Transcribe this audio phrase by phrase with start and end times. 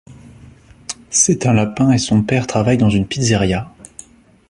[1.11, 3.71] C'est un lapin et son père travaille dans une pizzeria.